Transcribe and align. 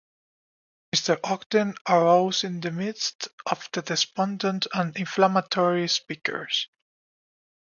Mr. 0.95 1.19
Ogden 1.23 1.75
arose 1.87 2.43
in 2.43 2.59
the 2.61 2.71
midst 2.71 3.27
of 3.45 3.69
the 3.73 3.83
despondent 3.83 4.65
and 4.73 4.97
inflammatory 4.97 5.87
speakers. 5.87 6.67